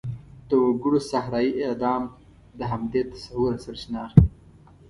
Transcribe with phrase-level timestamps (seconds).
[0.49, 2.03] د وګړو صحرايي اعدام
[2.59, 4.25] د همدې تصوره سرچینه اخلي.